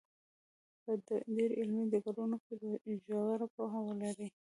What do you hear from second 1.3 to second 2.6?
ډېرو علمي ډګرونو کې